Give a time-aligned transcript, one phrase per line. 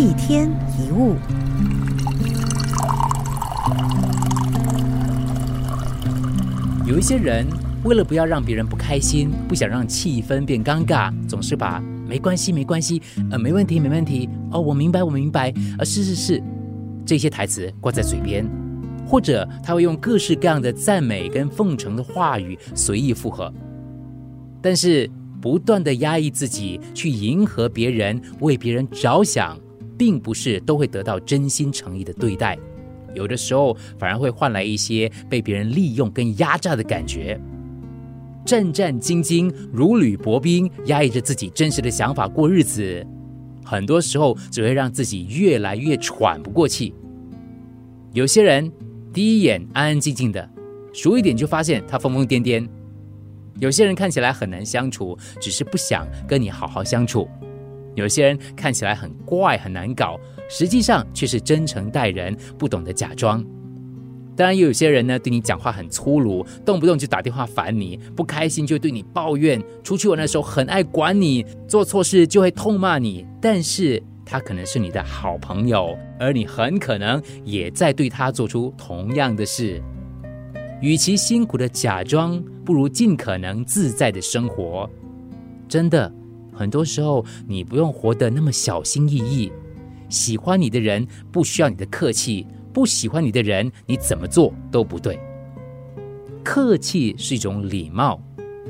[0.00, 1.14] 一天一物。
[6.86, 7.46] 有一些人
[7.84, 16.42] 为了不要让别人不开心，不想让气氛变尴尬，总是把“没关系，没关系，呃，没问题，没问题，哦，我明白，我明白，呃，是是是”
[17.04, 18.48] 这些台词挂在嘴边，
[19.06, 23.52] 或者他会用各式各样的赞美跟奉承的话语随意附和，
[24.62, 25.10] 但是
[25.42, 29.58] 不断的压抑自己去迎合别人，为别人着想，
[30.00, 32.58] 并不是都会得到真心诚意的对待。
[33.12, 37.38] 有的时候反而会换来一些被别人利用跟压榨的感觉，
[38.46, 43.06] 战战兢兢、如履薄冰，压抑着自己真实的想法过日子，
[43.62, 46.94] 很多时候只会让自己越来越喘不过气。
[48.14, 48.72] 有些人
[49.12, 50.48] 第一眼安安静静的，
[50.94, 52.66] 熟一点就发现他疯疯癫癫；
[53.58, 57.28] 有些人看起来很难相处，只是不想跟你好好相处；
[57.94, 60.18] 有些人看起来很怪很难搞。
[60.48, 63.44] 实际上却是真诚待人，不懂得假装。
[64.36, 69.62] 当然，也有些人呢，对你讲话很粗鲁，动不动就打电话烦你，不开心就对你抱怨。
[69.84, 73.26] 出去玩的时候很爱管你，做错事就会痛骂你。
[73.40, 79.80] 但是他可能是你的好朋友，而你很可能也在对他做出同样的事。
[80.80, 84.88] 与其辛苦的假装，不如尽可能自在的生活。
[85.68, 86.10] 真的，
[86.60, 89.50] 很多时候你不用活得那么小心翼翼。
[90.10, 95.18] 喜欢你的人不需要你的客气，不喜欢你的人，你怎么做都不对。
[96.44, 98.20] 客气是一种礼貌，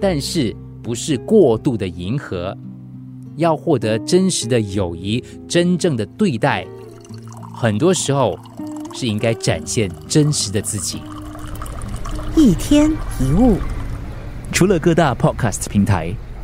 [0.01, 2.57] 但是不是过度的迎合。
[3.35, 6.65] 要获得真实的友谊，真正的对待，
[7.53, 8.39] 很多时候
[8.95, 11.03] 是应该展现真实的自己。
[12.37, 13.57] 一天一物，
[14.53, 16.15] 除了各大 Podcast 平台，